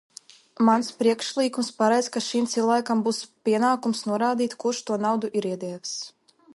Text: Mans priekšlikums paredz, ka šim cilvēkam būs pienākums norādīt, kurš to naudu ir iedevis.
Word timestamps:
Mans 0.67 0.87
priekšlikums 1.01 1.69
paredz, 1.81 2.09
ka 2.15 2.23
šim 2.29 2.49
cilvēkam 2.55 3.05
būs 3.09 3.21
pienākums 3.49 4.05
norādīt, 4.13 4.57
kurš 4.65 4.85
to 4.91 4.99
naudu 5.07 5.35
ir 5.41 5.51
iedevis. 5.53 5.99